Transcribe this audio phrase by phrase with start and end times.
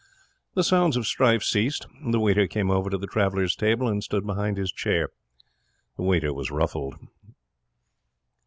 [0.55, 1.85] The sounds of strife ceased.
[2.03, 5.09] The waiter came over to the traveller's table and stood behind his chair.
[5.95, 6.95] He was ruffled.